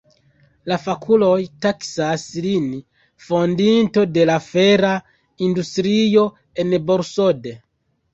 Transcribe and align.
La 0.69 0.75
fakuloj 0.83 1.33
taksas 1.65 2.23
lin 2.45 2.63
fondinto 3.25 4.05
de 4.15 4.23
la 4.29 4.37
fera 4.45 4.95
industrio 5.49 6.25
en 6.65 6.73
Borsod. 6.89 7.47